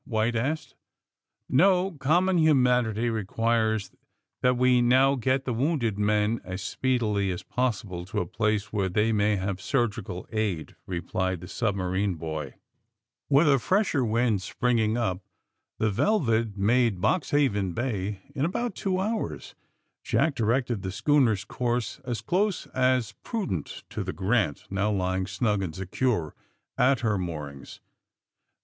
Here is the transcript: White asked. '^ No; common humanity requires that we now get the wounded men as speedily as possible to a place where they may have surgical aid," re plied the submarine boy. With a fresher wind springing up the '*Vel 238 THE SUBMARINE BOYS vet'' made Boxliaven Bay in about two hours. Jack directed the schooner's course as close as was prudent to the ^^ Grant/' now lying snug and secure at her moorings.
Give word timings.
White 0.05 0.35
asked. 0.35 0.69
'^ 0.69 0.73
No; 1.47 1.91
common 1.91 2.39
humanity 2.39 3.07
requires 3.11 3.91
that 4.41 4.57
we 4.57 4.81
now 4.81 5.13
get 5.13 5.45
the 5.45 5.53
wounded 5.53 5.99
men 5.99 6.41
as 6.43 6.63
speedily 6.63 7.29
as 7.29 7.43
possible 7.43 8.03
to 8.05 8.17
a 8.19 8.25
place 8.25 8.73
where 8.73 8.89
they 8.89 9.11
may 9.11 9.35
have 9.35 9.61
surgical 9.61 10.27
aid," 10.31 10.75
re 10.87 11.01
plied 11.01 11.39
the 11.39 11.47
submarine 11.47 12.15
boy. 12.15 12.55
With 13.29 13.47
a 13.47 13.59
fresher 13.59 14.03
wind 14.03 14.41
springing 14.41 14.97
up 14.97 15.21
the 15.77 15.91
'*Vel 15.91 16.17
238 16.17 16.25
THE 16.25 16.49
SUBMARINE 16.49 16.55
BOYS 16.55 16.59
vet'' 16.59 16.63
made 16.65 16.99
Boxliaven 16.99 17.75
Bay 17.75 18.21
in 18.33 18.43
about 18.43 18.73
two 18.73 18.99
hours. 18.99 19.53
Jack 20.03 20.33
directed 20.33 20.81
the 20.81 20.91
schooner's 20.91 21.43
course 21.45 21.99
as 22.03 22.21
close 22.21 22.65
as 22.73 23.09
was 23.13 23.21
prudent 23.21 23.83
to 23.91 24.03
the 24.03 24.13
^^ 24.13 24.15
Grant/' 24.15 24.63
now 24.71 24.89
lying 24.89 25.27
snug 25.27 25.61
and 25.61 25.75
secure 25.75 26.33
at 26.75 27.01
her 27.01 27.19
moorings. 27.19 27.81